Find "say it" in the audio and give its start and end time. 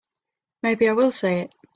1.11-1.53